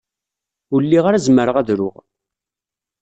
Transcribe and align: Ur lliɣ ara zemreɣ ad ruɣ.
Ur 0.73 0.81
lliɣ 0.85 1.03
ara 1.05 1.23
zemreɣ 1.25 1.55
ad 1.57 1.69
ruɣ. 1.79 1.95